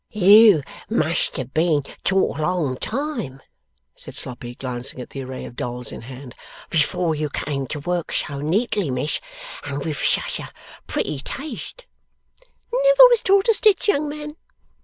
[0.09, 3.39] 'You must have been taught a long time,'
[3.93, 6.33] said Sloppy, glancing at the array of dolls in hand,
[6.71, 9.19] 'before you came to work so neatly, Miss,
[9.63, 10.51] and with such a
[10.87, 11.85] pretty taste.'
[12.73, 14.37] 'Never was taught a stitch, young man!